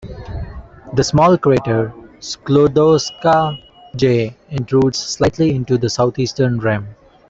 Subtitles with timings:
[0.95, 3.55] The small crater Sklodowska
[3.95, 6.95] J intrudes slightly into the southeastern rim.